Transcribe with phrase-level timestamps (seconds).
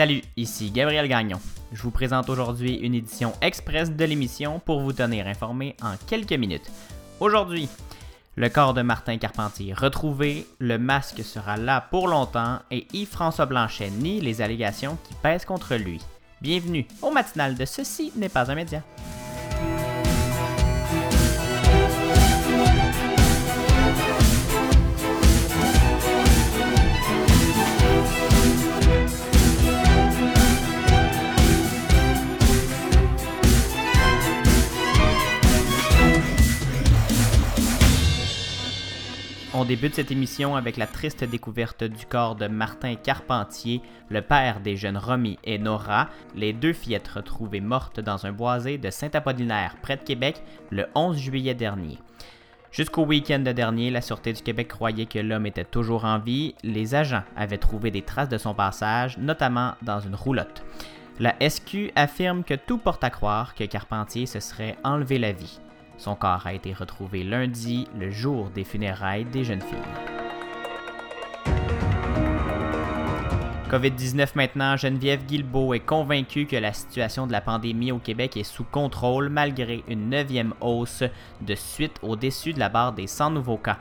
[0.00, 1.38] Salut, ici Gabriel Gagnon.
[1.74, 6.32] Je vous présente aujourd'hui une édition express de l'émission pour vous tenir informé en quelques
[6.32, 6.72] minutes.
[7.20, 7.68] Aujourd'hui,
[8.34, 13.90] le corps de Martin Carpentier retrouvé, le masque sera là pour longtemps et Yves-François Blanchet
[13.90, 16.00] nie les allégations qui pèsent contre lui.
[16.40, 18.82] Bienvenue au matinal de Ceci n'est pas un média.
[39.52, 44.60] On débute cette émission avec la triste découverte du corps de Martin Carpentier, le père
[44.60, 49.74] des jeunes Romy et Nora, les deux fillettes retrouvées mortes dans un boisé de Saint-Apollinaire,
[49.82, 51.98] près de Québec, le 11 juillet dernier.
[52.70, 56.54] Jusqu'au week-end dernier, la Sûreté du Québec croyait que l'homme était toujours en vie.
[56.62, 60.62] Les agents avaient trouvé des traces de son passage, notamment dans une roulotte.
[61.18, 65.58] La SQ affirme que tout porte à croire que Carpentier se serait enlevé la vie.
[66.00, 69.76] Son corps a été retrouvé lundi, le jour des funérailles des jeunes filles.
[73.70, 78.44] COVID-19 maintenant, Geneviève Guilbeault est convaincue que la situation de la pandémie au Québec est
[78.44, 81.04] sous contrôle malgré une neuvième hausse
[81.42, 83.78] de suite au-dessus de la barre des 100 nouveaux cas.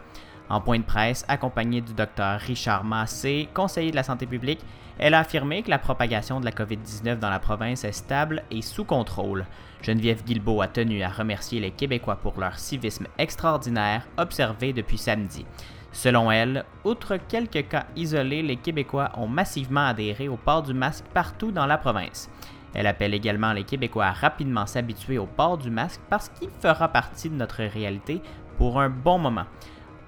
[0.50, 4.62] En point de presse, accompagnée du docteur Richard Massé, conseiller de la santé publique,
[4.98, 8.64] elle a affirmé que la propagation de la COVID-19 dans la province est stable et
[8.64, 9.46] sous contrôle.
[9.84, 15.46] Geneviève Guilbeault a tenu à remercier les Québécois pour leur civisme extraordinaire observé depuis samedi.
[15.92, 21.06] Selon elle, outre quelques cas isolés, les Québécois ont massivement adhéré au port du masque
[21.14, 22.30] partout dans la province.
[22.74, 26.88] Elle appelle également les Québécois à rapidement s'habituer au port du masque parce qu'il fera
[26.88, 28.22] partie de notre réalité
[28.58, 29.46] pour un bon moment.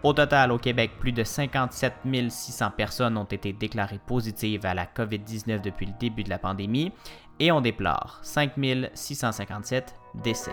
[0.03, 1.93] Au total, au Québec, plus de 57
[2.29, 6.91] 600 personnes ont été déclarées positives à la COVID-19 depuis le début de la pandémie
[7.39, 8.53] et on déplore 5
[8.95, 10.51] 657 décès.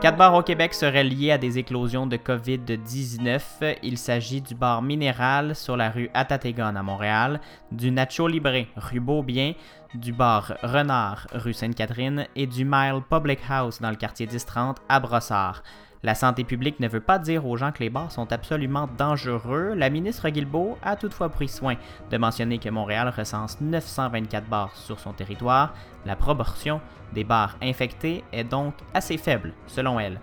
[0.00, 3.78] Quatre bars au Québec seraient liés à des éclosions de COVID-19.
[3.82, 7.40] Il s'agit du bar Minéral sur la rue Atatégon à Montréal,
[7.72, 9.54] du Nacho Libre rue Beaubien,
[9.94, 15.00] du bar Renard rue Sainte-Catherine et du Mile Public House dans le quartier 1030 à
[15.00, 15.62] Brossard.
[16.04, 19.72] La santé publique ne veut pas dire aux gens que les bars sont absolument dangereux.
[19.74, 21.76] La ministre Guilbeault a toutefois pris soin
[22.10, 25.72] de mentionner que Montréal recense 924 bars sur son territoire.
[26.04, 26.82] La proportion
[27.14, 30.20] des bars infectés est donc assez faible, selon elle.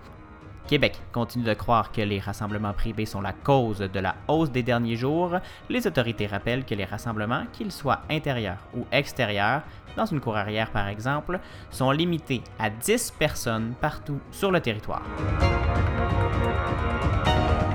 [0.67, 4.63] Québec continue de croire que les rassemblements privés sont la cause de la hausse des
[4.63, 5.37] derniers jours.
[5.69, 9.63] Les autorités rappellent que les rassemblements, qu'ils soient intérieurs ou extérieurs,
[9.95, 11.39] dans une cour arrière par exemple,
[11.69, 15.03] sont limités à 10 personnes partout sur le territoire.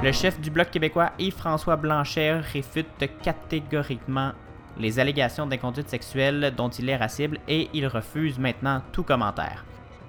[0.03, 2.87] Le chef du Bloc québécois Yves-François Blanchet réfute
[3.23, 4.33] catégoriquement
[4.79, 9.65] les allégations d'inconduite sexuelle dont il est racible et il refuse maintenant tout commentaire.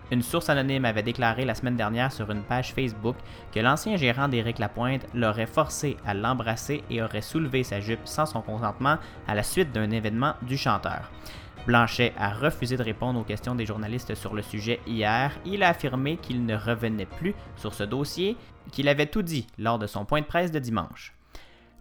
[0.10, 3.18] Une source anonyme avait déclaré la semaine dernière sur une page Facebook
[3.54, 8.26] que l'ancien gérant d'Éric Lapointe l'aurait forcé à l'embrasser et aurait soulevé sa jupe sans
[8.26, 8.98] son consentement
[9.28, 11.12] à la suite d'un événement du chanteur.
[11.66, 15.34] Blanchet a refusé de répondre aux questions des journalistes sur le sujet hier.
[15.46, 18.38] Il a affirmé qu'il ne revenait plus sur ce dossier,
[18.72, 21.14] qu'il avait tout dit lors de son point de presse de dimanche.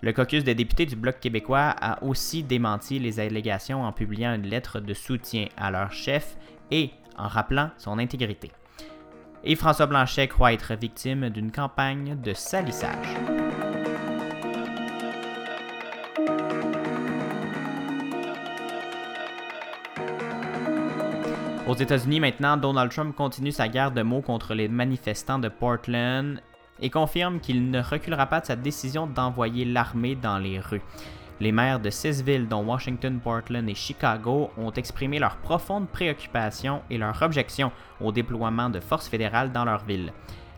[0.03, 4.49] Le caucus des députés du Bloc québécois a aussi démenti les allégations en publiant une
[4.49, 6.37] lettre de soutien à leur chef
[6.73, 8.53] et en rappelant son intégrité.
[9.45, 13.17] Et François Blanchet croit être victime d'une campagne de salissage.
[21.67, 26.41] Aux États-Unis maintenant, Donald Trump continue sa guerre de mots contre les manifestants de Portland
[26.81, 30.83] et confirme qu'il ne reculera pas de sa décision d'envoyer l'armée dans les rues.
[31.39, 36.81] Les maires de six villes, dont Washington, Portland et Chicago, ont exprimé leur profonde préoccupation
[36.89, 40.13] et leur objection au déploiement de forces fédérales dans leurs villes.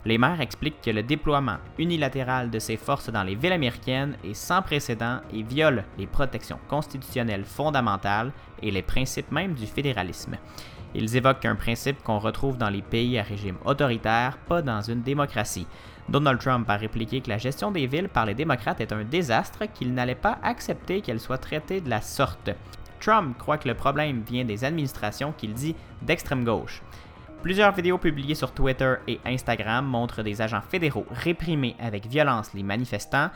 [0.04, 4.34] Les maires expliquent que le déploiement unilatéral de ces forces dans les villes américaines est
[4.34, 8.30] sans précédent et viole les protections constitutionnelles fondamentales
[8.62, 10.36] et les principes même du fédéralisme.
[10.94, 15.02] Ils évoquent un principe qu'on retrouve dans les pays à régime autoritaire, pas dans une
[15.02, 15.66] démocratie.
[16.08, 19.64] Donald Trump a répliqué que la gestion des villes par les démocrates est un désastre,
[19.72, 22.50] qu'il n'allait pas accepter qu'elle soit traitée de la sorte.
[23.00, 26.82] Trump croit que le problème vient des administrations qu'il dit d'extrême gauche.
[27.42, 32.64] Plusieurs vidéos publiées sur Twitter et Instagram montrent des agents fédéraux réprimer avec violence les
[32.64, 33.30] manifestants,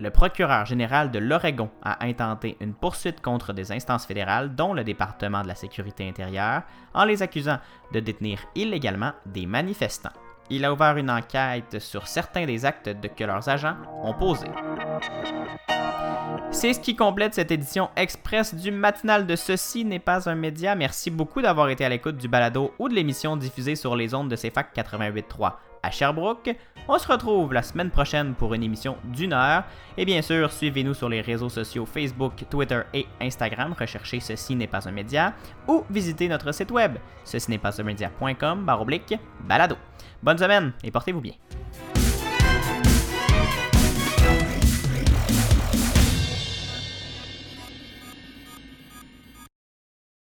[0.00, 4.84] le procureur général de l'Oregon a intenté une poursuite contre des instances fédérales, dont le
[4.84, 6.62] département de la sécurité intérieure,
[6.94, 7.58] en les accusant
[7.92, 10.10] de détenir illégalement des manifestants.
[10.54, 14.50] Il a ouvert une enquête sur certains des actes que leurs agents ont posés.
[16.50, 20.74] C'est ce qui complète cette édition express du matinal de Ceci n'est pas un média.
[20.74, 24.28] Merci beaucoup d'avoir été à l'écoute du balado ou de l'émission diffusée sur les ondes
[24.28, 26.54] de CFAC 88.3 à Sherbrooke.
[26.88, 29.64] On se retrouve la semaine prochaine pour une émission d'une heure.
[29.96, 33.74] Et bien sûr, suivez-nous sur les réseaux sociaux Facebook, Twitter et Instagram.
[33.78, 35.34] Recherchez Ceci n'est pas un média
[35.68, 39.76] ou visitez notre site web ceci n'est pas un média.com baroblique balado.
[40.22, 41.34] Bonne semaine et portez-vous bien.